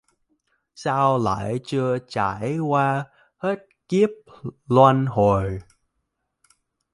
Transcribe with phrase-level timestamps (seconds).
[0.75, 3.05] Sao lại chưa trải qua
[3.37, 3.57] hết
[3.89, 4.09] kiếp
[4.67, 5.59] luân hồi